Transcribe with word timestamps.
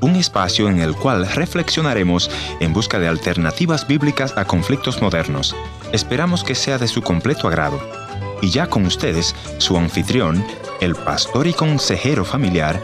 Un 0.00 0.16
espacio 0.16 0.68
en 0.68 0.80
el 0.80 0.96
cual 0.96 1.28
reflexionaremos 1.28 2.28
en 2.58 2.72
busca 2.72 2.98
de 2.98 3.06
alternativas 3.06 3.86
bíblicas 3.86 4.36
a 4.36 4.46
conflictos 4.46 5.00
modernos. 5.00 5.54
Esperamos 5.92 6.42
que 6.42 6.56
sea 6.56 6.76
de 6.76 6.88
su 6.88 7.02
completo 7.02 7.46
agrado. 7.46 7.78
Y 8.42 8.50
ya 8.50 8.66
con 8.66 8.84
ustedes, 8.84 9.36
su 9.58 9.76
anfitrión, 9.76 10.44
el 10.80 10.96
pastor 10.96 11.46
y 11.46 11.52
consejero 11.52 12.24
familiar, 12.24 12.82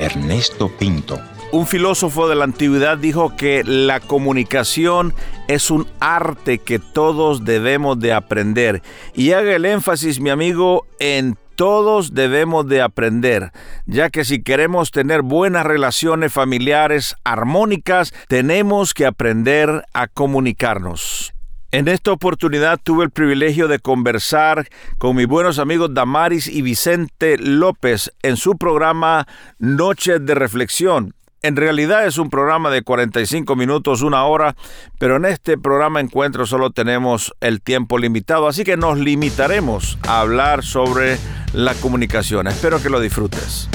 Ernesto 0.00 0.68
Pinto. 0.76 1.20
Un 1.52 1.68
filósofo 1.68 2.28
de 2.28 2.34
la 2.34 2.44
antigüedad 2.44 2.98
dijo 2.98 3.36
que 3.36 3.62
la 3.64 4.00
comunicación 4.00 5.14
es 5.46 5.70
un 5.70 5.86
arte 6.00 6.58
que 6.58 6.80
todos 6.80 7.44
debemos 7.44 8.00
de 8.00 8.12
aprender. 8.12 8.82
Y 9.14 9.32
haga 9.32 9.54
el 9.54 9.64
énfasis, 9.64 10.18
mi 10.18 10.30
amigo, 10.30 10.86
en 10.98 11.36
todos 11.60 12.14
debemos 12.14 12.66
de 12.68 12.80
aprender, 12.80 13.52
ya 13.84 14.08
que 14.08 14.24
si 14.24 14.42
queremos 14.42 14.92
tener 14.92 15.20
buenas 15.20 15.66
relaciones 15.66 16.32
familiares 16.32 17.16
armónicas, 17.22 18.14
tenemos 18.28 18.94
que 18.94 19.04
aprender 19.04 19.84
a 19.92 20.06
comunicarnos. 20.08 21.34
En 21.70 21.86
esta 21.86 22.12
oportunidad 22.12 22.80
tuve 22.82 23.04
el 23.04 23.10
privilegio 23.10 23.68
de 23.68 23.78
conversar 23.78 24.70
con 24.96 25.16
mis 25.16 25.26
buenos 25.26 25.58
amigos 25.58 25.92
Damaris 25.92 26.48
y 26.48 26.62
Vicente 26.62 27.36
López 27.36 28.10
en 28.22 28.38
su 28.38 28.56
programa 28.56 29.26
Noches 29.58 30.24
de 30.24 30.34
Reflexión. 30.34 31.12
En 31.42 31.56
realidad 31.56 32.06
es 32.06 32.18
un 32.18 32.28
programa 32.28 32.68
de 32.70 32.82
45 32.82 33.56
minutos, 33.56 34.02
una 34.02 34.24
hora, 34.24 34.56
pero 34.98 35.16
en 35.16 35.24
este 35.24 35.56
programa 35.56 35.98
encuentro 36.00 36.44
solo 36.44 36.70
tenemos 36.70 37.34
el 37.40 37.62
tiempo 37.62 37.96
limitado, 37.96 38.46
así 38.46 38.62
que 38.62 38.76
nos 38.76 38.98
limitaremos 38.98 39.96
a 40.06 40.20
hablar 40.20 40.62
sobre 40.62 41.16
la 41.54 41.72
comunicación. 41.74 42.46
Espero 42.46 42.82
que 42.82 42.90
lo 42.90 43.00
disfrutes. 43.00 43.70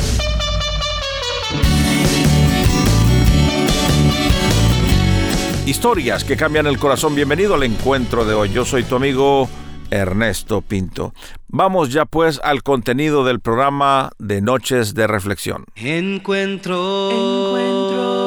Historias 5.66 6.24
que 6.24 6.38
cambian 6.38 6.68
el 6.68 6.78
corazón. 6.78 7.16
Bienvenido 7.16 7.56
al 7.56 7.64
encuentro 7.64 8.26
de 8.26 8.36
hoy. 8.36 8.52
Yo 8.52 8.64
soy 8.64 8.84
tu 8.84 8.96
amigo 8.96 9.50
Ernesto 9.96 10.62
Pinto. 10.62 11.14
Vamos 11.48 11.92
ya 11.92 12.06
pues 12.06 12.40
al 12.44 12.64
contenido 12.64 13.24
del 13.24 13.40
programa 13.40 14.12
de 14.20 14.42
Noches 14.42 14.94
de 14.94 15.08
Reflexión. 15.08 15.66
Encuentro. 15.76 17.12
Encuentro. 17.12 18.26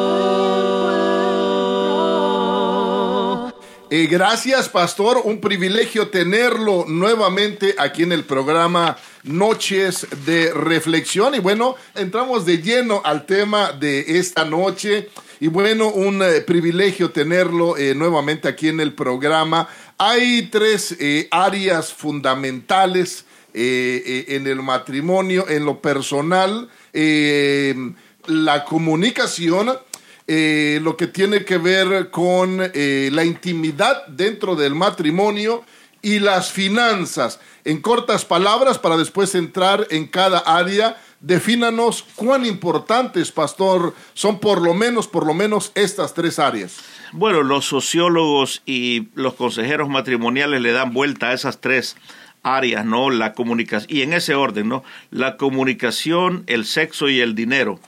Eh, 3.90 4.06
gracias, 4.06 4.68
pastor. 4.68 5.22
Un 5.24 5.40
privilegio 5.40 6.08
tenerlo 6.08 6.84
nuevamente 6.86 7.74
aquí 7.78 8.02
en 8.02 8.12
el 8.12 8.24
programa 8.24 8.98
Noches 9.22 10.06
de 10.26 10.52
Reflexión. 10.52 11.34
Y 11.34 11.38
bueno, 11.38 11.74
entramos 11.94 12.44
de 12.44 12.58
lleno 12.58 13.00
al 13.02 13.24
tema 13.24 13.72
de 13.72 14.18
esta 14.18 14.44
noche. 14.44 15.08
Y 15.40 15.48
bueno, 15.48 15.88
un 15.88 16.22
eh, 16.22 16.42
privilegio 16.42 17.12
tenerlo 17.12 17.78
eh, 17.78 17.94
nuevamente 17.94 18.46
aquí 18.48 18.68
en 18.68 18.80
el 18.80 18.92
programa. 18.92 19.68
Hay 19.98 20.48
tres 20.50 20.96
eh, 21.00 21.26
áreas 21.30 21.92
fundamentales 21.92 23.24
en 23.54 24.46
el 24.46 24.62
matrimonio, 24.62 25.48
en 25.48 25.64
lo 25.64 25.80
personal, 25.80 26.68
la 26.92 28.64
comunicación, 28.64 29.66
lo 29.66 30.96
que 30.96 31.06
tiene 31.08 31.44
que 31.44 31.58
ver 31.58 32.10
con 32.10 32.58
la 32.58 33.24
intimidad 33.24 34.06
dentro 34.06 34.54
del 34.54 34.76
matrimonio 34.76 35.64
y 36.02 36.20
las 36.20 36.52
finanzas. 36.52 37.40
En 37.64 37.80
cortas 37.80 38.24
palabras, 38.24 38.78
para 38.78 38.96
después 38.96 39.34
entrar 39.34 39.88
en 39.90 40.06
cada 40.06 40.38
área 40.38 40.96
defínanos 41.20 42.04
cuán 42.14 42.46
importantes, 42.46 43.32
pastor, 43.32 43.94
son 44.14 44.38
por 44.38 44.62
lo 44.62 44.74
menos, 44.74 45.08
por 45.08 45.26
lo 45.26 45.34
menos 45.34 45.72
estas 45.74 46.14
tres 46.14 46.38
áreas. 46.38 46.78
Bueno, 47.12 47.42
los 47.42 47.64
sociólogos 47.64 48.62
y 48.66 49.08
los 49.14 49.34
consejeros 49.34 49.88
matrimoniales 49.88 50.60
le 50.60 50.72
dan 50.72 50.92
vuelta 50.92 51.30
a 51.30 51.32
esas 51.32 51.60
tres 51.60 51.96
áreas, 52.42 52.84
¿no? 52.84 53.10
La 53.10 53.32
comunicación, 53.32 53.96
y 53.96 54.02
en 54.02 54.12
ese 54.12 54.34
orden, 54.34 54.68
¿no? 54.68 54.84
La 55.10 55.36
comunicación, 55.36 56.44
el 56.46 56.64
sexo 56.64 57.08
y 57.08 57.20
el 57.20 57.34
dinero. 57.34 57.80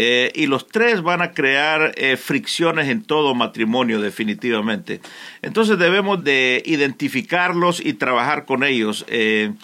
Eh, 0.00 0.30
y 0.36 0.46
los 0.46 0.68
tres 0.68 1.02
van 1.02 1.22
a 1.22 1.32
crear 1.32 1.92
eh, 1.96 2.16
fricciones 2.16 2.88
en 2.88 3.02
todo 3.02 3.34
matrimonio 3.34 4.00
definitivamente. 4.00 5.00
Entonces 5.42 5.76
debemos 5.76 6.22
de 6.22 6.62
identificarlos 6.64 7.84
y 7.84 7.94
trabajar 7.94 8.44
con 8.44 8.62
ellos. 8.62 9.04
Eh, 9.08 9.54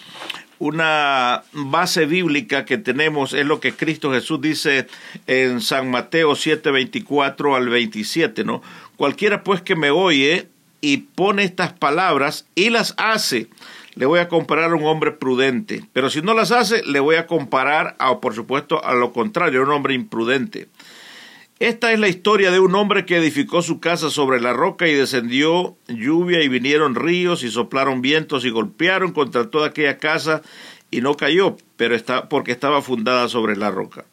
una 0.64 1.42
base 1.52 2.06
bíblica 2.06 2.64
que 2.64 2.78
tenemos 2.78 3.34
es 3.34 3.44
lo 3.44 3.60
que 3.60 3.74
Cristo 3.74 4.10
Jesús 4.12 4.40
dice 4.40 4.86
en 5.26 5.60
San 5.60 5.90
Mateo 5.90 6.34
7, 6.34 6.70
24 6.70 7.54
al 7.54 7.68
27, 7.68 8.44
¿no? 8.44 8.62
Cualquiera 8.96 9.44
pues 9.44 9.60
que 9.60 9.76
me 9.76 9.90
oye 9.90 10.48
y 10.80 10.96
pone 10.96 11.44
estas 11.44 11.74
palabras 11.74 12.46
y 12.54 12.70
las 12.70 12.94
hace, 12.96 13.48
le 13.94 14.06
voy 14.06 14.20
a 14.20 14.28
comparar 14.28 14.70
a 14.70 14.74
un 14.74 14.84
hombre 14.84 15.12
prudente, 15.12 15.84
pero 15.92 16.08
si 16.08 16.22
no 16.22 16.32
las 16.32 16.50
hace, 16.50 16.82
le 16.84 16.98
voy 16.98 17.16
a 17.16 17.26
comparar, 17.26 17.94
a, 17.98 18.20
por 18.20 18.34
supuesto, 18.34 18.82
a 18.82 18.94
lo 18.94 19.12
contrario, 19.12 19.60
a 19.60 19.64
un 19.64 19.70
hombre 19.70 19.92
imprudente. 19.92 20.68
Esta 21.60 21.92
es 21.92 22.00
la 22.00 22.08
historia 22.08 22.50
de 22.50 22.58
un 22.58 22.74
hombre 22.74 23.06
que 23.06 23.16
edificó 23.16 23.62
su 23.62 23.78
casa 23.78 24.10
sobre 24.10 24.40
la 24.40 24.52
roca 24.52 24.88
y 24.88 24.94
descendió 24.94 25.76
lluvia 25.86 26.42
y 26.42 26.48
vinieron 26.48 26.96
ríos 26.96 27.44
y 27.44 27.50
soplaron 27.50 28.02
vientos 28.02 28.44
y 28.44 28.50
golpearon 28.50 29.12
contra 29.12 29.48
toda 29.48 29.68
aquella 29.68 29.98
casa 29.98 30.42
y 30.90 31.00
no 31.00 31.16
cayó, 31.16 31.56
pero 31.76 31.94
está 31.94 32.28
porque 32.28 32.50
estaba 32.50 32.82
fundada 32.82 33.28
sobre 33.28 33.56
la 33.56 33.70
roca. 33.70 34.04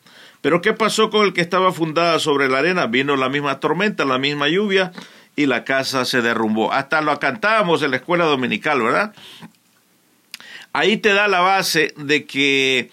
Pero 0.42 0.62
¿qué 0.62 0.74
pasó 0.74 1.10
con 1.10 1.26
el 1.26 1.34
que 1.34 1.42
estaba 1.42 1.74
fundada 1.74 2.20
sobre 2.20 2.48
la 2.48 2.60
arena? 2.60 2.86
Vino 2.86 3.16
la 3.16 3.30
misma 3.30 3.60
tormenta, 3.60 4.06
la 4.06 4.20
misma 4.20 4.48
lluvia 4.48 4.92
y 5.36 5.48
la 5.48 5.64
casa 5.64 6.06
se 6.06 6.22
derrumbó. 6.22 6.72
Hasta 6.72 7.02
lo 7.02 7.20
cantábamos 7.20 7.82
en 7.82 7.92
la 7.92 7.98
escuela 7.98 8.26
dominical, 8.26 8.84
¿verdad? 8.84 9.14
Ahí 10.74 10.98
te 10.98 11.14
da 11.14 11.28
la 11.28 11.42
base 11.42 11.94
de 11.98 12.26
que 12.26 12.92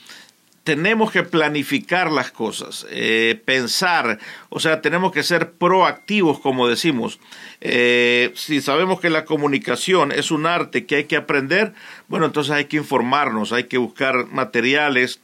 tenemos 0.69 1.11
que 1.11 1.23
planificar 1.23 2.12
las 2.12 2.31
cosas, 2.31 2.87
eh, 2.91 3.41
pensar, 3.47 4.19
o 4.51 4.61
sea, 4.61 4.83
tenemos 4.83 5.12
que 5.12 5.23
ser 5.23 5.53
proactivos, 5.53 6.41
como 6.41 6.69
decimos. 6.69 7.21
Eh, 7.62 8.33
si 8.34 8.61
sabemos 8.61 9.01
que 9.01 9.09
la 9.09 9.25
comunicación 9.25 10.12
es 10.12 10.31
un 10.31 10.45
arte 10.45 10.84
que 10.84 10.97
hay 10.97 11.05
que 11.05 11.17
aprender, 11.17 11.73
bueno, 12.06 12.27
entonces 12.27 12.53
hay 12.53 12.67
que 12.67 12.77
informarnos, 12.77 13.55
hay 13.55 13.65
que 13.65 13.79
buscar 13.79 14.27
materiales 14.27 15.23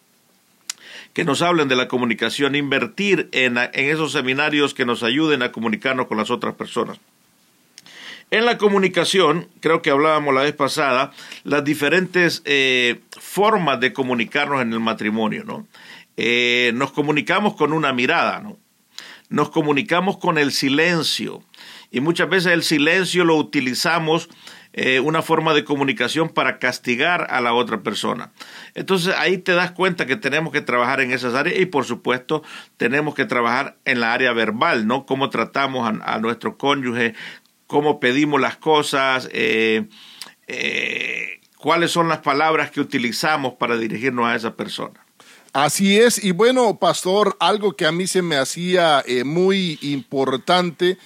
que 1.12 1.26
nos 1.26 1.42
hablen 1.42 1.68
de 1.68 1.76
la 1.76 1.88
comunicación, 1.88 2.54
invertir 2.54 3.28
en, 3.32 3.58
en 3.58 3.90
esos 3.90 4.12
seminarios 4.12 4.72
que 4.72 4.86
nos 4.86 5.02
ayuden 5.02 5.42
a 5.42 5.52
comunicarnos 5.52 6.06
con 6.06 6.16
las 6.16 6.30
otras 6.30 6.54
personas. 6.54 6.98
En 8.30 8.44
la 8.44 8.58
comunicación, 8.58 9.48
creo 9.60 9.82
que 9.82 9.90
hablábamos 9.90 10.34
la 10.34 10.42
vez 10.42 10.54
pasada, 10.54 11.12
las 11.44 11.62
diferentes 11.64 12.42
eh, 12.44 13.00
formas 13.10 13.80
de 13.80 13.92
comunicarnos 13.92 14.62
en 14.62 14.72
el 14.72 14.80
matrimonio, 14.80 15.44
¿no? 15.44 15.66
Eh, 16.16 16.72
nos 16.74 16.92
comunicamos 16.92 17.54
con 17.54 17.72
una 17.72 17.92
mirada, 17.92 18.40
¿no? 18.40 18.56
Nos 19.28 19.50
comunicamos 19.50 20.18
con 20.18 20.38
el 20.38 20.52
silencio 20.52 21.42
y 21.90 22.00
muchas 22.00 22.28
veces 22.28 22.52
el 22.52 22.62
silencio 22.62 23.24
lo 23.24 23.36
utilizamos 23.36 24.28
eh, 24.72 24.98
una 24.98 25.22
forma 25.22 25.54
de 25.54 25.62
comunicación 25.62 26.28
para 26.28 26.58
castigar 26.58 27.28
a 27.30 27.40
la 27.40 27.52
otra 27.54 27.84
persona. 27.84 28.32
Entonces 28.74 29.14
ahí 29.16 29.38
te 29.38 29.52
das 29.52 29.70
cuenta 29.70 30.04
que 30.04 30.16
tenemos 30.16 30.52
que 30.52 30.60
trabajar 30.60 31.00
en 31.00 31.12
esas 31.12 31.34
áreas 31.34 31.60
y 31.60 31.66
por 31.66 31.84
supuesto 31.84 32.42
tenemos 32.76 33.14
que 33.14 33.24
trabajar 33.24 33.76
en 33.84 34.00
la 34.00 34.12
área 34.12 34.32
verbal, 34.32 34.88
¿no? 34.88 35.06
Cómo 35.06 35.30
tratamos 35.30 35.88
a, 35.88 36.14
a 36.14 36.18
nuestro 36.18 36.58
cónyuge, 36.58 37.14
cómo 37.66 38.00
pedimos 38.00 38.40
las 38.40 38.56
cosas, 38.56 39.28
eh, 39.32 39.86
eh, 40.46 41.40
cuáles 41.58 41.90
son 41.90 42.08
las 42.08 42.18
palabras 42.18 42.70
que 42.70 42.80
utilizamos 42.80 43.54
para 43.54 43.76
dirigirnos 43.76 44.26
a 44.26 44.34
esa 44.34 44.56
persona. 44.56 45.03
Así 45.54 46.00
es, 46.00 46.24
y 46.24 46.32
bueno, 46.32 46.80
pastor, 46.80 47.36
algo 47.38 47.74
que 47.74 47.86
a 47.86 47.92
mí 47.92 48.08
se 48.08 48.22
me 48.22 48.34
hacía 48.34 49.04
eh, 49.06 49.22
muy 49.22 49.78
importante, 49.82 50.98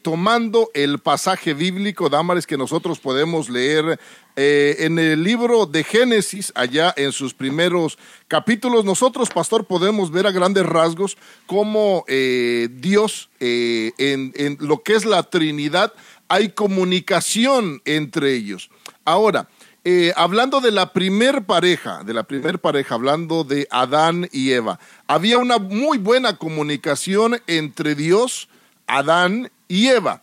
tomando 0.00 0.70
el 0.72 0.98
pasaje 0.98 1.52
bíblico, 1.52 2.08
Dámares, 2.08 2.46
que 2.46 2.56
nosotros 2.56 3.00
podemos 3.00 3.50
leer 3.50 3.98
en 4.36 4.98
el 4.98 5.22
libro 5.22 5.64
de 5.66 5.84
Génesis, 5.84 6.52
allá 6.54 6.92
en 6.96 7.12
sus 7.12 7.32
primeros 7.32 7.98
capítulos, 8.28 8.84
nosotros, 8.84 9.30
pastor, 9.30 9.66
podemos 9.66 10.10
ver 10.10 10.26
a 10.26 10.30
grandes 10.30 10.66
rasgos 10.66 11.16
cómo 11.46 12.04
Dios, 12.06 13.30
en, 13.40 14.32
en 14.36 14.58
lo 14.60 14.82
que 14.82 14.94
es 14.94 15.06
la 15.06 15.22
Trinidad, 15.22 15.94
hay 16.28 16.50
comunicación 16.50 17.80
entre 17.86 18.34
ellos. 18.34 18.70
Ahora, 19.04 19.48
eh, 19.84 20.12
hablando 20.14 20.60
de 20.60 20.70
la 20.70 20.92
primer 20.92 21.44
pareja, 21.44 22.04
de 22.04 22.14
la 22.14 22.22
primer 22.22 22.60
pareja, 22.60 22.94
hablando 22.94 23.42
de 23.42 23.66
Adán 23.70 24.28
y 24.30 24.52
Eva, 24.52 24.78
había 25.08 25.38
una 25.38 25.58
muy 25.58 25.98
buena 25.98 26.36
comunicación 26.36 27.40
entre 27.48 27.96
Dios, 27.96 28.48
Adán 28.86 29.50
y 29.66 29.88
Eva. 29.88 30.22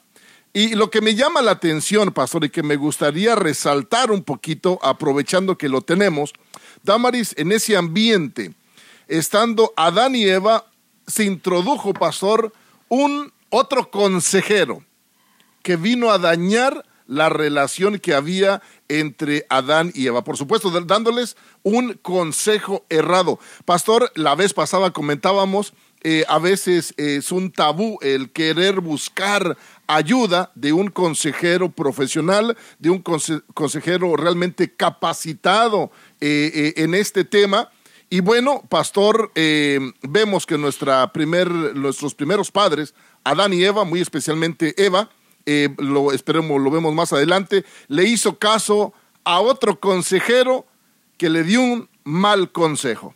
Y 0.54 0.76
lo 0.76 0.90
que 0.90 1.02
me 1.02 1.14
llama 1.14 1.42
la 1.42 1.52
atención, 1.52 2.12
pastor, 2.12 2.46
y 2.46 2.50
que 2.50 2.64
me 2.64 2.78
gustaría 2.78 3.36
resaltar 3.36 4.12
un 4.12 4.24
poquito, 4.24 4.80
aprovechando 4.82 5.58
que 5.58 5.70
lo 5.70 5.82
tenemos, 5.82 6.34
Damaris, 6.84 7.36
en 7.38 7.52
ese 7.52 7.76
ambiente, 7.76 8.54
estando 9.10 9.74
Adán 9.76 10.16
y 10.16 10.24
Eva 10.24 10.66
se 11.06 11.26
introdujo, 11.26 11.94
pastor, 11.94 12.54
un 12.88 13.34
otro 13.50 13.92
consejero 13.92 14.84
que 15.64 15.76
vino 15.76 16.12
a 16.12 16.18
dañar 16.18 16.86
la 17.10 17.28
relación 17.28 17.98
que 17.98 18.14
había 18.14 18.62
entre 18.88 19.46
Adán 19.50 19.92
y 19.96 20.06
Eva. 20.06 20.24
Por 20.24 20.38
supuesto, 20.38 20.70
dándoles 20.70 21.36
un 21.64 21.96
consejo 21.96 22.86
errado. 22.88 23.40
Pastor, 23.66 24.12
la 24.16 24.36
vez 24.36 24.54
pasada 24.54 24.92
comentábamos, 24.92 25.74
eh, 26.02 26.24
a 26.30 26.38
veces 26.38 26.94
es 26.98 27.32
un 27.32 27.52
tabú 27.52 27.98
el 28.02 28.32
querer 28.32 28.80
buscar 28.80 29.58
ayuda 29.88 30.52
de 30.54 30.72
un 30.72 30.90
consejero 30.90 31.72
profesional, 31.72 32.56
de 32.78 32.92
un 32.92 33.02
consejero 33.02 34.16
realmente 34.16 34.72
capacitado 34.74 35.92
eh, 36.22 36.52
eh, 36.54 36.74
en 36.84 36.94
este 36.94 37.26
tema. 37.26 37.72
Y 38.12 38.22
bueno, 38.22 38.64
pastor, 38.70 39.32
vemos 40.02 40.48
que 40.48 40.58
nuestra 40.58 41.12
primer, 41.14 41.48
nuestros 41.76 42.16
primeros 42.16 42.50
padres, 42.50 42.96
Adán 43.24 43.54
y 43.54 43.64
Eva, 43.64 43.84
muy 43.84 44.02
especialmente 44.02 44.74
Eva, 44.84 45.12
eh, 45.46 45.70
lo 45.78 46.12
esperemos, 46.12 46.62
lo 46.62 46.72
vemos 46.72 46.94
más 46.94 47.14
adelante, 47.14 47.66
le 47.88 48.04
hizo 48.04 48.38
caso 48.38 48.94
a 49.24 49.40
otro 49.40 49.80
consejero 49.80 50.66
que 51.18 51.30
le 51.30 51.44
dio 51.44 51.62
un 51.62 51.90
mal 52.04 52.52
consejo. 52.52 53.14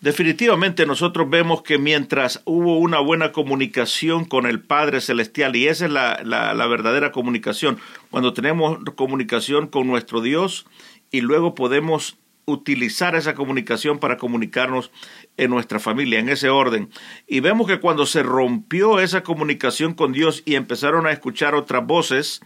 Definitivamente 0.00 0.86
nosotros 0.86 1.28
vemos 1.30 1.62
que 1.62 1.78
mientras 1.78 2.42
hubo 2.44 2.78
una 2.78 3.00
buena 3.00 3.32
comunicación 3.32 4.24
con 4.24 4.46
el 4.46 4.60
Padre 4.60 5.00
Celestial, 5.00 5.56
y 5.56 5.68
esa 5.68 5.86
es 5.86 5.90
la, 5.90 6.20
la, 6.22 6.66
verdadera 6.66 7.12
comunicación, 7.12 7.78
cuando 8.10 8.32
tenemos 8.34 8.78
comunicación 8.94 9.66
con 9.66 9.86
nuestro 9.86 10.20
Dios 10.20 10.66
y 11.10 11.22
luego 11.22 11.54
podemos 11.54 12.18
utilizar 12.46 13.16
esa 13.16 13.34
comunicación 13.34 13.98
para 13.98 14.16
comunicarnos 14.16 14.90
en 15.36 15.50
nuestra 15.50 15.80
familia, 15.80 16.20
en 16.20 16.28
ese 16.28 16.48
orden. 16.48 16.88
Y 17.26 17.40
vemos 17.40 17.66
que 17.66 17.80
cuando 17.80 18.06
se 18.06 18.22
rompió 18.22 19.00
esa 19.00 19.22
comunicación 19.22 19.94
con 19.94 20.12
Dios 20.12 20.42
y 20.46 20.54
empezaron 20.54 21.06
a 21.06 21.12
escuchar 21.12 21.54
otras 21.54 21.84
voces, 21.84 22.40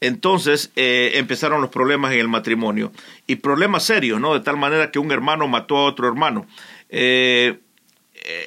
entonces 0.00 0.72
eh, 0.76 1.12
empezaron 1.14 1.60
los 1.60 1.70
problemas 1.70 2.12
en 2.12 2.20
el 2.20 2.28
matrimonio. 2.28 2.92
Y 3.26 3.36
problemas 3.36 3.84
serios, 3.84 4.20
¿no? 4.20 4.34
De 4.34 4.40
tal 4.40 4.56
manera 4.56 4.90
que 4.90 4.98
un 4.98 5.12
hermano 5.12 5.48
mató 5.48 5.78
a 5.78 5.84
otro 5.84 6.08
hermano. 6.08 6.46
Eh, 6.88 7.60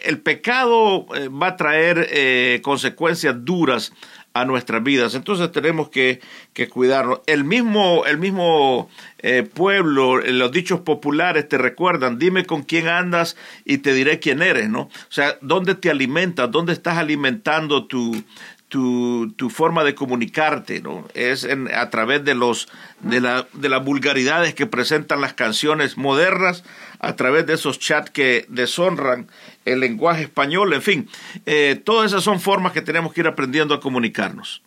el 0.06 0.20
pecado 0.20 1.06
eh, 1.16 1.30
va 1.30 1.48
a 1.48 1.56
traer 1.56 2.62
consecuencias 2.62 3.36
duras 3.46 3.94
a 4.34 4.46
nuestras 4.46 4.84
vidas. 4.84 5.16
Entonces 5.16 5.52
tenemos 5.52 5.90
que, 5.90 6.20
que 6.54 6.70
cuidarnos. 6.70 7.22
El 7.26 7.44
mismo, 7.44 8.06
el 8.06 8.18
mismo 8.18 8.90
eh, 9.20 9.44
pueblo, 9.44 10.20
eh, 10.20 10.31
los 10.31 10.52
dichos 10.52 10.81
populares 10.81 11.48
te 11.48 11.58
recuerdan, 11.58 12.20
dime 12.20 12.46
con 12.46 12.64
quién 12.64 12.88
andas 12.88 13.36
y 13.66 13.80
te 13.80 13.94
diré 13.94 14.20
quién 14.20 14.42
eres, 14.42 14.70
¿no? 14.70 14.81
O 14.81 15.12
sea, 15.12 15.38
¿dónde 15.42 15.76
te 15.76 15.90
alimentas? 15.90 16.52
¿Dónde 16.52 16.74
estás 16.74 16.98
alimentando 16.98 17.86
tu, 17.86 18.24
tu, 18.68 19.34
tu 19.36 19.50
forma 19.50 19.84
de 19.84 19.96
comunicarte, 19.96 20.82
¿no? 20.82 21.08
Es 21.16 21.48
a 21.74 21.90
través 21.90 22.24
de 22.24 22.36
los 22.36 22.70
de, 23.02 23.22
la, 23.22 23.48
de 23.54 23.70
las 23.70 23.84
vulgaridades 23.84 24.54
que 24.54 24.68
presentan 24.68 25.22
las 25.22 25.34
canciones 25.34 25.98
modernas, 25.98 26.64
a 27.00 27.16
través 27.16 27.46
de 27.46 27.54
esos 27.54 27.80
chats 27.80 28.12
que 28.12 28.46
deshonran 28.50 29.28
el 29.66 29.80
lenguaje 29.80 30.24
español, 30.24 30.74
en 30.74 30.81
fin, 30.81 31.10
eh, 31.46 31.81
todas 31.84 32.12
esas 32.12 32.24
son 32.24 32.40
formas 32.40 32.74
que 32.74 32.81
tenemos 32.81 33.13
que 33.13 33.22
ir 33.22 33.28
aprendiendo 33.28 33.74
a 33.74 33.80
comunicarnos. 33.80 34.62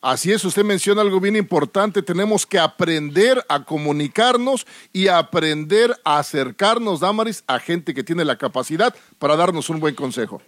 Así 0.00 0.30
es, 0.30 0.44
usted 0.44 0.62
menciona 0.62 1.00
algo 1.00 1.18
bien 1.18 1.36
importante, 1.36 2.02
tenemos 2.02 2.46
que 2.46 2.58
aprender 2.58 3.44
a 3.48 3.64
comunicarnos 3.64 4.66
y 4.92 5.08
aprender 5.08 5.96
a 6.04 6.18
acercarnos, 6.18 7.00
Damaris, 7.00 7.42
a 7.46 7.58
gente 7.58 7.92
que 7.92 8.04
tiene 8.04 8.24
la 8.24 8.36
capacidad 8.36 8.94
para 9.18 9.34
darnos 9.36 9.68
un 9.68 9.80
buen 9.80 9.94
consejo. 9.94 10.40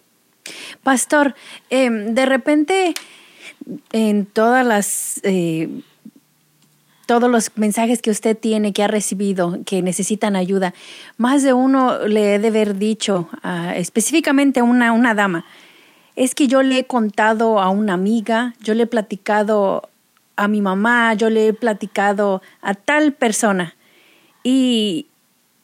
Pastor, 0.82 1.34
em, 1.70 2.14
de 2.14 2.26
repente 2.26 2.94
en 3.92 4.26
todas 4.26 4.64
las... 4.64 5.20
Eh, 5.24 5.68
todos 7.08 7.30
los 7.30 7.50
mensajes 7.56 8.02
que 8.02 8.10
usted 8.10 8.36
tiene, 8.36 8.74
que 8.74 8.84
ha 8.84 8.86
recibido, 8.86 9.60
que 9.64 9.80
necesitan 9.80 10.36
ayuda, 10.36 10.74
más 11.16 11.42
de 11.42 11.54
uno 11.54 12.06
le 12.06 12.38
debe 12.38 12.48
haber 12.48 12.76
dicho, 12.76 13.30
ah, 13.42 13.72
específicamente 13.74 14.60
a 14.60 14.64
una, 14.64 14.92
una 14.92 15.14
dama, 15.14 15.46
es 16.16 16.34
que 16.34 16.48
yo 16.48 16.62
le 16.62 16.80
he 16.80 16.84
contado 16.84 17.60
a 17.60 17.70
una 17.70 17.94
amiga, 17.94 18.52
yo 18.60 18.74
le 18.74 18.82
he 18.82 18.86
platicado 18.86 19.88
a 20.36 20.48
mi 20.48 20.60
mamá, 20.60 21.14
yo 21.14 21.30
le 21.30 21.48
he 21.48 21.52
platicado 21.54 22.42
a 22.60 22.74
tal 22.74 23.14
persona. 23.14 23.74
Y 24.44 25.06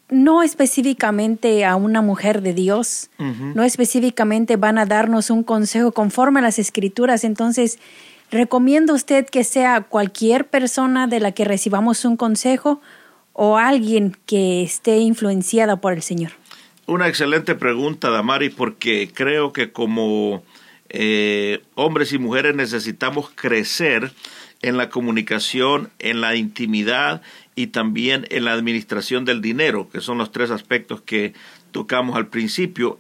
no 0.08 0.42
específicamente 0.42 1.66
a 1.66 1.76
una 1.76 2.00
mujer 2.00 2.40
de 2.40 2.54
Dios, 2.54 3.10
no 3.18 3.64
específicamente 3.64 4.56
van 4.56 4.78
a 4.78 4.86
darnos 4.86 5.28
un 5.28 5.42
consejo 5.42 5.92
conforme 5.92 6.40
a 6.40 6.42
las 6.42 6.58
escrituras. 6.58 7.22
Entonces, 7.22 7.78
¿recomienda 8.34 8.92
usted 8.92 9.26
que 9.26 9.44
sea 9.44 9.82
cualquier 9.82 10.48
persona 10.48 11.06
de 11.06 11.20
la 11.20 11.32
que 11.32 11.44
recibamos 11.44 12.04
un 12.04 12.16
consejo 12.16 12.80
o 13.32 13.56
alguien 13.56 14.16
que 14.26 14.62
esté 14.62 14.98
influenciada 14.98 15.76
por 15.76 15.92
el 15.92 16.02
Señor? 16.02 16.32
Una 16.86 17.08
excelente 17.08 17.54
pregunta, 17.54 18.10
Damari, 18.10 18.50
porque 18.50 19.08
creo 19.14 19.52
que 19.52 19.72
como 19.72 20.42
eh, 20.90 21.62
hombres 21.76 22.12
y 22.12 22.18
mujeres 22.18 22.54
necesitamos 22.54 23.30
crecer 23.34 24.12
en 24.62 24.76
la 24.76 24.90
comunicación, 24.90 25.90
en 25.98 26.20
la 26.20 26.34
intimidad 26.34 27.22
y 27.54 27.68
también 27.68 28.26
en 28.30 28.44
la 28.44 28.52
administración 28.52 29.24
del 29.24 29.40
dinero, 29.40 29.88
que 29.90 30.00
son 30.00 30.18
los 30.18 30.32
tres 30.32 30.50
aspectos 30.50 31.00
que 31.02 31.34
tocamos 31.70 32.16
al 32.16 32.26
principio. 32.26 32.98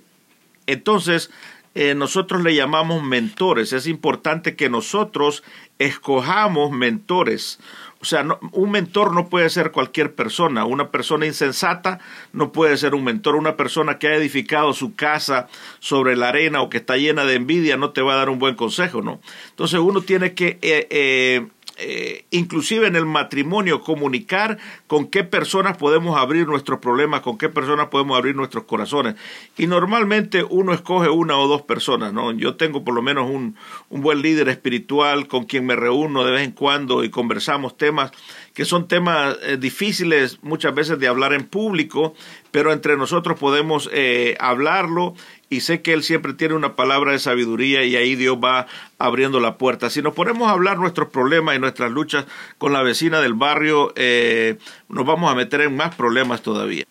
Entonces, 0.66 1.30
eh, 1.74 1.94
nosotros 1.94 2.42
le 2.42 2.54
llamamos 2.54 3.02
mentores. 3.02 3.72
Es 3.72 3.86
importante 3.86 4.54
que 4.54 4.68
nosotros 4.68 5.42
escojamos 5.78 6.70
mentores. 6.70 7.58
O 8.00 8.06
sea, 8.06 8.26
un 8.52 8.70
mentor 8.70 9.14
no 9.14 9.28
puede 9.28 9.48
ser 9.48 9.70
cualquier 9.70 10.14
persona. 10.14 10.66
Una 10.66 10.90
persona 10.90 11.24
insensata 11.24 12.00
no 12.32 12.52
puede 12.52 12.76
ser 12.76 12.94
un 12.94 13.02
mentor. 13.02 13.34
Una 13.34 13.56
persona 13.56 13.98
que 13.98 14.08
ha 14.08 14.14
edificado 14.14 14.74
su 14.74 14.94
casa 14.94 15.48
sobre 15.78 16.14
la 16.14 16.28
arena 16.28 16.60
o 16.60 16.68
que 16.68 16.76
está 16.76 16.96
llena 16.98 17.24
de 17.24 17.34
envidia 17.34 17.76
no 17.78 17.90
te 17.90 18.02
va 18.02 18.12
a 18.12 18.16
dar 18.18 18.28
un 18.28 18.38
buen 18.38 18.56
consejo, 18.56 19.00
¿no? 19.00 19.20
Entonces 19.48 19.80
uno 19.80 20.02
tiene 20.02 20.34
que 20.34 20.58
eh, 20.60 20.86
eh, 20.90 21.46
eh, 21.76 22.24
inclusive 22.30 22.86
en 22.86 22.94
el 22.94 23.04
matrimonio, 23.04 23.80
comunicar 23.80 24.58
con 24.86 25.08
qué 25.08 25.24
personas 25.24 25.76
podemos 25.76 26.16
abrir 26.16 26.46
nuestros 26.46 26.78
problemas, 26.78 27.22
con 27.22 27.36
qué 27.36 27.48
personas 27.48 27.88
podemos 27.88 28.16
abrir 28.16 28.36
nuestros 28.36 28.64
corazones. 28.64 29.16
Y 29.56 29.66
normalmente 29.66 30.44
uno 30.44 30.72
escoge 30.72 31.08
una 31.08 31.36
o 31.36 31.48
dos 31.48 31.62
personas, 31.62 32.12
¿no? 32.12 32.32
Yo 32.32 32.54
tengo 32.56 32.84
por 32.84 32.94
lo 32.94 33.02
menos 33.02 33.28
un, 33.28 33.56
un 33.90 34.02
buen 34.02 34.22
líder 34.22 34.48
espiritual 34.48 35.26
con 35.26 35.44
quien 35.44 35.66
me 35.66 35.74
reúno 35.74 36.24
de 36.24 36.32
vez 36.32 36.44
en 36.44 36.52
cuando 36.52 37.02
y 37.02 37.10
conversamos 37.10 37.76
temas 37.76 38.12
que 38.54 38.64
son 38.64 38.86
temas 38.86 39.36
eh, 39.42 39.56
difíciles 39.56 40.38
muchas 40.42 40.74
veces 40.74 40.98
de 41.00 41.08
hablar 41.08 41.32
en 41.32 41.44
público, 41.44 42.14
pero 42.52 42.72
entre 42.72 42.96
nosotros 42.96 43.38
podemos 43.38 43.90
eh, 43.92 44.36
hablarlo 44.38 45.14
y 45.54 45.60
sé 45.60 45.82
que 45.82 45.92
Él 45.92 46.02
siempre 46.02 46.34
tiene 46.34 46.54
una 46.54 46.74
palabra 46.74 47.12
de 47.12 47.18
sabiduría 47.18 47.84
y 47.84 47.96
ahí 47.96 48.16
Dios 48.16 48.36
va 48.42 48.66
abriendo 48.98 49.38
la 49.38 49.56
puerta. 49.56 49.88
Si 49.88 50.02
nos 50.02 50.14
ponemos 50.14 50.48
a 50.48 50.50
hablar 50.50 50.78
nuestros 50.78 51.08
problemas 51.10 51.56
y 51.56 51.60
nuestras 51.60 51.92
luchas 51.92 52.26
con 52.58 52.72
la 52.72 52.82
vecina 52.82 53.20
del 53.20 53.34
barrio, 53.34 53.92
eh, 53.96 54.58
nos 54.88 55.06
vamos 55.06 55.30
a 55.30 55.34
meter 55.34 55.60
en 55.60 55.76
más 55.76 55.94
problemas 55.94 56.42
todavía. 56.42 56.84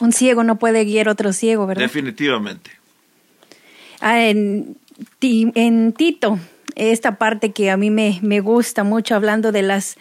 Un 0.00 0.12
ciego 0.12 0.42
no 0.42 0.58
puede 0.58 0.84
guiar 0.84 1.08
otro 1.08 1.32
ciego, 1.32 1.66
¿verdad? 1.66 1.82
Definitivamente. 1.82 2.72
Ah, 4.00 4.24
en, 4.24 4.76
en 5.20 5.92
Tito 5.92 6.38
esta 6.74 7.16
parte 7.16 7.52
que 7.52 7.70
a 7.70 7.76
mí 7.76 7.90
me, 7.90 8.18
me 8.22 8.40
gusta 8.40 8.82
mucho 8.82 9.14
hablando 9.14 9.52
de 9.52 9.62
las 9.62 9.96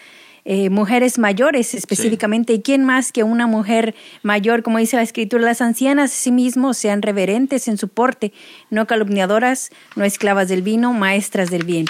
eh, 0.46 0.70
mujeres 0.70 1.20
mayores 1.20 1.74
específicamente. 1.74 2.54
¿Y 2.54 2.62
quién 2.62 2.84
más 2.84 3.12
que 3.12 3.24
una 3.24 3.48
mujer 3.48 3.96
mayor? 4.24 4.62
Como 4.62 4.78
dice 4.78 4.98
la 4.98 5.04
escritura, 5.04 5.44
las 5.44 5.62
ancianas 5.62 6.12
sí 6.12 6.32
mismos 6.32 6.78
sean 6.78 7.02
reverentes 7.02 7.68
en 7.68 7.78
su 7.78 7.88
porte, 7.88 8.34
no 8.70 8.86
calumniadoras, 8.86 9.70
no 9.96 10.04
esclavas 10.04 10.50
del 10.50 10.62
vino, 10.62 10.92
maestras 10.94 11.50
del 11.50 11.64
bien, 11.64 11.86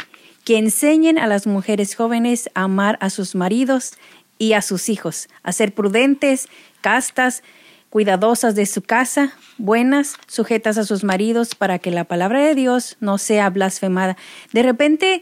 que 0.45 0.57
enseñen 0.57 1.17
a 1.17 1.27
las 1.27 1.47
mujeres 1.47 1.95
jóvenes 1.95 2.49
a 2.53 2.63
amar 2.63 2.97
a 3.01 3.09
sus 3.09 3.33
maridos 3.33 3.93
y 4.37 4.53
a 4.53 4.61
sus 4.61 4.89
hijos, 4.89 5.29
a 5.41 5.51
ser 5.51 5.73
prudentes, 5.73 6.47
castas, 6.81 7.43
cuidadosas 7.89 8.55
de 8.55 8.65
su 8.65 8.81
casa, 8.81 9.33
buenas, 9.57 10.15
sujetas 10.27 10.77
a 10.77 10.83
sus 10.83 11.03
maridos, 11.03 11.55
para 11.55 11.79
que 11.79 11.91
la 11.91 12.03
palabra 12.03 12.39
de 12.41 12.55
Dios 12.55 12.97
no 12.99 13.17
sea 13.17 13.49
blasfemada. 13.49 14.17
De 14.51 14.63
repente 14.63 15.21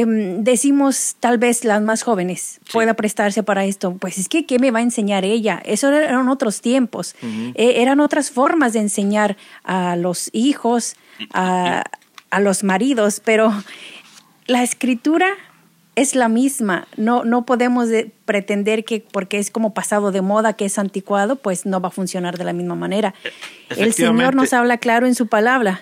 em, 0.00 0.44
decimos, 0.44 1.16
tal 1.20 1.38
vez 1.38 1.64
las 1.64 1.82
más 1.82 2.02
jóvenes 2.02 2.60
pueda 2.72 2.94
prestarse 2.94 3.42
para 3.42 3.64
esto, 3.64 3.96
pues 3.96 4.18
es 4.18 4.28
que, 4.28 4.46
¿qué 4.46 4.58
me 4.58 4.70
va 4.70 4.80
a 4.80 4.82
enseñar 4.82 5.24
ella? 5.24 5.62
Eso 5.64 5.88
eran 5.90 6.28
otros 6.28 6.60
tiempos, 6.60 7.14
e, 7.54 7.82
eran 7.82 8.00
otras 8.00 8.30
formas 8.30 8.72
de 8.72 8.80
enseñar 8.80 9.36
a 9.64 9.96
los 9.96 10.30
hijos, 10.32 10.96
a, 11.32 11.84
a 12.30 12.40
los 12.40 12.64
maridos, 12.64 13.20
pero 13.24 13.52
la 14.46 14.62
escritura 14.62 15.28
es 15.96 16.14
la 16.14 16.28
misma. 16.28 16.86
No, 16.96 17.24
no 17.24 17.46
podemos 17.46 17.88
pretender 18.24 18.84
que 18.84 19.00
porque 19.00 19.38
es 19.38 19.50
como 19.50 19.74
pasado 19.74 20.12
de 20.12 20.20
moda, 20.20 20.52
que 20.52 20.66
es 20.66 20.78
anticuado, 20.78 21.36
pues 21.36 21.66
no 21.66 21.80
va 21.80 21.88
a 21.88 21.90
funcionar 21.90 22.38
de 22.38 22.44
la 22.44 22.52
misma 22.52 22.76
manera. 22.76 23.14
El 23.70 23.92
Señor 23.94 24.34
nos 24.34 24.52
habla 24.52 24.76
claro 24.78 25.06
en 25.06 25.14
su 25.14 25.26
palabra. 25.26 25.80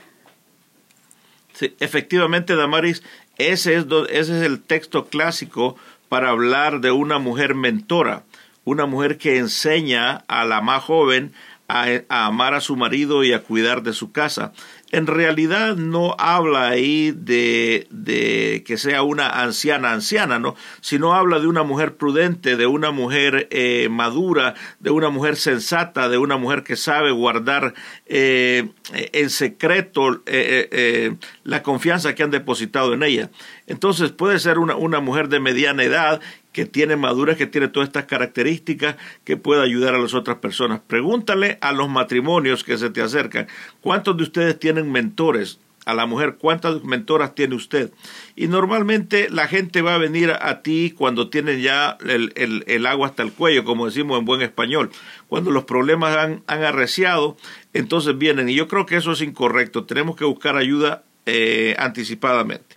Sí, 1.52 1.74
efectivamente, 1.78 2.56
Damaris, 2.56 3.02
ese 3.38 3.76
es, 3.76 3.86
ese 4.10 4.38
es 4.38 4.42
el 4.42 4.60
texto 4.60 5.06
clásico 5.06 5.76
para 6.08 6.30
hablar 6.30 6.80
de 6.80 6.90
una 6.90 7.18
mujer 7.18 7.54
mentora, 7.54 8.24
una 8.64 8.86
mujer 8.86 9.18
que 9.18 9.38
enseña 9.38 10.24
a 10.28 10.44
la 10.44 10.60
más 10.60 10.82
joven 10.82 11.32
a, 11.68 11.86
amar 12.08 12.54
a 12.54 12.60
su 12.60 12.76
marido 12.76 13.24
y 13.24 13.32
a 13.32 13.42
cuidar 13.42 13.82
de 13.82 13.92
su 13.92 14.12
casa 14.12 14.52
en 14.94 15.06
realidad 15.08 15.76
no 15.76 16.14
habla 16.18 16.68
ahí 16.68 17.10
de, 17.10 17.86
de, 17.90 18.62
que 18.64 18.76
sea 18.76 19.02
una 19.02 19.42
anciana 19.42 19.92
anciana, 19.92 20.38
¿no? 20.38 20.54
Sino 20.80 21.14
habla 21.14 21.40
de 21.40 21.48
una 21.48 21.64
mujer 21.64 21.96
prudente, 21.96 22.56
de 22.56 22.66
una 22.66 22.92
mujer 22.92 23.48
eh, 23.50 23.88
madura, 23.90 24.54
de 24.78 24.90
una 24.90 25.10
mujer 25.10 25.36
sensata, 25.36 26.08
de 26.08 26.18
una 26.18 26.36
mujer 26.36 26.62
que 26.62 26.76
sabe 26.76 27.10
guardar 27.10 27.74
eh, 28.06 28.68
en 28.92 29.30
secreto 29.30 30.22
eh, 30.26 31.16
la 31.42 31.62
confianza 31.62 32.14
que 32.14 32.22
han 32.22 32.30
depositado 32.30 32.94
en 32.94 33.02
ella. 33.02 33.30
Entonces 33.66 34.12
puede 34.12 34.38
ser 34.38 34.58
una, 34.58 34.76
una 34.76 35.00
mujer 35.00 35.28
de 35.28 35.40
mediana 35.40 35.82
edad 35.82 36.20
que 36.54 36.64
tiene 36.64 36.96
madurez, 36.96 37.36
que 37.36 37.48
tiene 37.48 37.68
todas 37.68 37.88
estas 37.88 38.04
características, 38.04 38.96
que 39.24 39.36
puede 39.36 39.60
ayudar 39.62 39.94
a 39.94 39.98
las 39.98 40.14
otras 40.14 40.38
personas. 40.38 40.80
Pregúntale 40.86 41.58
a 41.60 41.72
los 41.72 41.90
matrimonios 41.90 42.64
que 42.64 42.78
se 42.78 42.88
te 42.88 43.02
acercan, 43.02 43.48
¿cuántos 43.82 44.16
de 44.16 44.22
ustedes 44.22 44.58
tienen 44.58 44.90
mentores? 44.90 45.58
A 45.84 45.92
la 45.92 46.06
mujer, 46.06 46.36
¿cuántas 46.38 46.82
mentoras 46.82 47.34
tiene 47.34 47.56
usted? 47.56 47.92
Y 48.36 48.46
normalmente 48.46 49.28
la 49.28 49.48
gente 49.48 49.82
va 49.82 49.96
a 49.96 49.98
venir 49.98 50.30
a 50.30 50.62
ti 50.62 50.94
cuando 50.96 51.28
tienen 51.28 51.60
ya 51.60 51.98
el, 52.06 52.32
el, 52.66 52.86
agua 52.86 53.08
hasta 53.08 53.22
el 53.22 53.32
cuello, 53.32 53.64
como 53.64 53.84
decimos 53.84 54.18
en 54.18 54.24
buen 54.24 54.40
español. 54.40 54.90
Cuando 55.28 55.50
los 55.50 55.64
problemas 55.64 56.16
han, 56.16 56.42
han 56.46 56.62
arreciado, 56.62 57.36
entonces 57.74 58.16
vienen. 58.16 58.48
Y 58.48 58.54
yo 58.54 58.66
creo 58.66 58.86
que 58.86 58.96
eso 58.96 59.12
es 59.12 59.20
incorrecto. 59.20 59.84
Tenemos 59.84 60.16
que 60.16 60.24
buscar 60.24 60.56
ayuda 60.56 61.02
eh, 61.26 61.76
anticipadamente. 61.78 62.76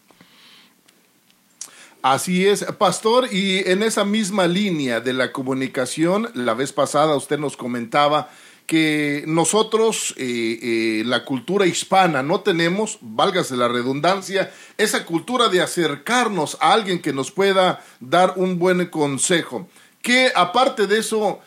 Así 2.02 2.48
es, 2.48 2.64
pastor, 2.78 3.28
y 3.34 3.60
en 3.70 3.82
esa 3.82 4.06
misma 4.06 4.48
línea 4.48 5.02
de 5.02 5.14
la 5.14 5.32
comunicación, 5.32 6.30
la 6.36 6.54
vez 6.54 6.72
pasada 6.72 7.16
usted 7.16 7.40
nos 7.40 7.58
comentaba 7.58 8.30
que 8.68 9.24
nosotros, 9.26 10.14
eh, 10.18 10.60
eh, 10.62 11.04
la 11.06 11.26
cultura 11.26 11.66
hispana, 11.66 12.22
no 12.22 12.42
tenemos, 12.42 13.00
válgase 13.02 13.56
la 13.56 13.70
redundancia, 13.70 14.52
esa 14.78 15.06
cultura 15.06 15.48
de 15.48 15.62
acercarnos 15.62 16.58
a 16.60 16.74
alguien 16.74 17.02
que 17.02 17.14
nos 17.14 17.32
pueda 17.32 17.84
dar 18.00 18.34
un 18.36 18.60
buen 18.60 18.86
consejo. 18.88 19.68
Que 20.02 20.32
aparte 20.36 20.86
de 20.86 21.00
eso, 21.00 21.40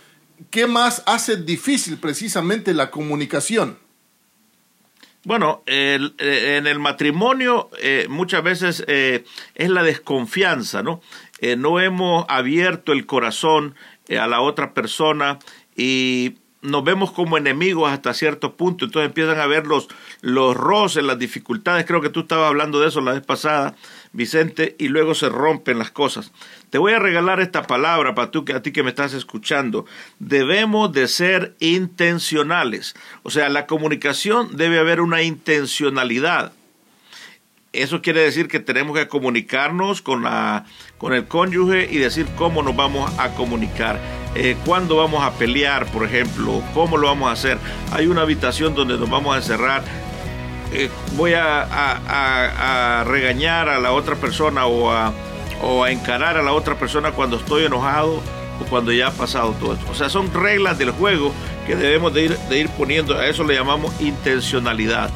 ¿qué 0.51 0.67
más 0.67 1.03
hace 1.07 1.37
difícil 1.37 1.99
precisamente 1.99 2.75
la 2.75 2.91
comunicación? 2.91 3.79
Bueno, 5.25 5.63
el, 5.67 6.15
eh, 6.19 6.57
en 6.57 6.67
el 6.67 6.79
matrimonio 6.79 7.69
eh, 7.79 8.07
muchas 8.09 8.43
veces 8.43 8.85
eh, 8.89 9.25
es 9.55 9.69
la 9.69 9.83
desconfianza, 9.83 10.83
¿no? 10.83 11.01
no 11.57 11.81
hemos 11.81 12.27
abierto 12.29 12.93
el 12.93 13.07
corazón 13.07 13.75
a 14.11 14.27
la 14.27 14.43
otra 14.43 14.75
persona 14.75 15.39
y 15.75 16.35
nos 16.63 16.85
vemos 16.85 17.13
como 17.13 17.39
enemigos 17.39 17.91
hasta 17.91 18.13
cierto 18.13 18.55
punto, 18.55 18.85
entonces 18.85 19.09
empiezan 19.09 19.41
a 19.41 19.47
ver 19.47 19.67
los, 19.67 19.89
los 20.21 20.57
roces, 20.57 21.03
las 21.03 21.19
dificultades, 21.19 21.87
creo 21.87 22.01
que 22.01 22.11
tú 22.11 22.21
estabas 22.21 22.49
hablando 22.49 22.81
de 22.81 22.89
eso 22.89 23.01
la 23.01 23.13
vez 23.13 23.25
pasada, 23.25 23.75
Vicente, 24.13 24.77
y 24.79 24.89
luego 24.89 25.15
se 25.15 25.29
rompen 25.29 25.79
las 25.79 25.91
cosas. 25.91 26.33
Te 26.71 26.79
voy 26.79 26.93
a 26.93 26.99
regalar 26.99 27.41
esta 27.41 27.63
palabra 27.67 28.15
para 28.15 28.31
tú, 28.31 28.45
a 28.55 28.63
ti 28.63 28.73
que 28.73 28.83
me 28.83 28.91
estás 28.91 29.15
escuchando. 29.15 29.87
Debemos 30.19 30.93
de 30.93 31.09
ser 31.09 31.57
intencionales. 31.61 32.95
O 33.23 33.31
sea, 33.31 33.49
la 33.49 33.67
comunicación 33.67 34.57
debe 34.57 34.79
haber 34.79 35.01
una 35.01 35.23
intencionalidad. 35.23 36.53
Eso 37.73 38.03
quiere 38.03 38.21
decir 38.23 38.49
que 38.49 38.59
tenemos 38.59 38.97
que 38.97 39.07
comunicarnos 39.07 40.03
con, 40.03 40.25
la, 40.25 40.65
con 40.99 41.13
el 41.13 41.27
cónyuge 41.27 41.89
y 41.91 41.99
decir 41.99 42.27
cómo 42.37 42.63
nos 42.63 42.75
vamos 42.75 43.13
a 43.19 43.31
comunicar, 43.35 44.01
eh, 44.35 44.57
cuándo 44.65 44.97
vamos 44.97 45.23
a 45.23 45.33
pelear, 45.33 45.87
por 45.87 46.05
ejemplo, 46.05 46.63
cómo 46.75 46.97
lo 46.97 47.09
vamos 47.09 47.29
a 47.29 47.33
hacer. 47.33 47.59
Hay 47.93 48.07
una 48.07 48.23
habitación 48.23 48.75
donde 48.75 48.97
nos 48.97 49.11
vamos 49.11 49.35
a 49.35 49.39
encerrar 49.39 49.83
eh, 50.73 50.89
voy 51.17 51.35
a, 51.35 53.05
regañar 53.07 53.69
a 53.69 53.81
la 53.81 53.93
otra 53.93 54.15
persona 54.17 54.67
o 54.67 54.91
a, 54.91 55.13
o 55.63 55.85
a 55.85 55.91
encarar 55.91 56.37
a 56.37 56.43
la 56.43 56.53
otra 56.53 56.77
persona 56.77 57.11
cuando 57.13 57.37
estoy 57.37 57.65
enojado 57.65 58.23
o 58.61 58.65
cuando 58.69 58.93
ya 58.93 59.09
ha 59.09 59.11
pasado 59.11 59.53
todo 59.59 59.75
esto. 59.75 59.87
O 59.91 59.95
sea, 59.95 60.09
son 60.09 60.33
reglas 60.33 60.79
del 60.79 60.93
juego 60.93 61.33
que 61.67 61.75
debemos 61.75 62.15
de 62.15 62.25
ir, 62.25 62.39
de 62.39 62.59
ir 62.59 62.69
poniendo, 62.71 63.19
a 63.19 63.27
eso 63.27 63.43
le 63.45 63.55
llamamos 63.55 63.93
intencionalidad. 64.01 65.11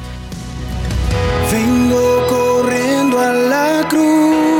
Vengo 1.51 2.27
corriendo 2.27 3.19
a 3.19 3.31
la 3.31 3.87
cruz. 3.87 4.54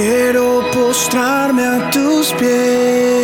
Quiero 0.00 0.62
postrarme 0.72 1.64
a 1.66 1.90
tus 1.90 2.32
pies. 2.34 3.18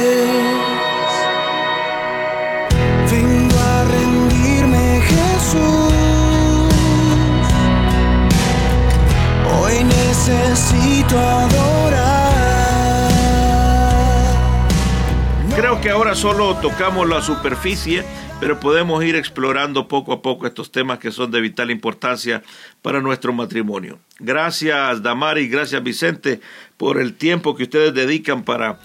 necesito 9.85 11.19
adorar. 11.19 12.33
Creo 15.55 15.81
que 15.81 15.91
ahora 15.91 16.15
solo 16.17 16.57
tocamos 16.57 17.09
la 17.09 17.23
superficie, 17.23 18.05
pero 18.41 18.59
podemos 18.59 19.05
ir 19.05 19.15
explorando 19.15 19.87
poco 19.87 20.13
a 20.13 20.23
poco 20.23 20.47
estos 20.49 20.73
temas 20.73 20.99
que 20.99 21.13
son 21.13 21.31
de 21.31 21.41
vital 21.41 21.71
importancia 21.71 22.43
para 22.83 23.01
nuestro 23.01 23.33
matrimonio. 23.33 23.99
Gracias 24.21 25.03
Damari, 25.03 25.49
gracias 25.49 25.83
Vicente 25.83 26.41
por 26.77 27.01
el 27.01 27.15
tiempo 27.15 27.57
que 27.57 27.65
ustedes 27.65 27.93
dedican 27.93 28.45
para 28.45 28.79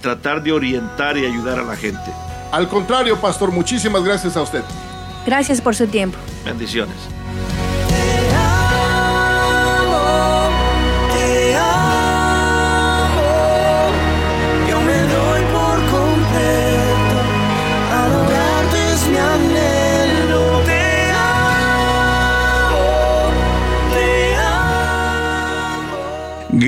tratar 0.00 0.42
de 0.42 0.52
orientar 0.52 1.18
y 1.18 1.26
ayudar 1.26 1.58
a 1.58 1.64
la 1.64 1.76
gente. 1.76 2.10
Al 2.52 2.68
contrario, 2.68 3.20
pastor, 3.20 3.52
muchísimas 3.52 4.02
gracias 4.02 4.36
a 4.36 4.42
usted. 4.42 4.62
Gracias 5.26 5.60
por 5.60 5.76
su 5.76 5.86
tiempo. 5.86 6.18
Bendiciones. 6.44 7.19